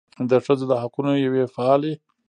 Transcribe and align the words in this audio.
د 0.29 0.31
ښځو 0.45 0.65
د 0.71 0.73
حقونو 0.81 1.11
یوې 1.25 1.43
فعالې 1.55 1.93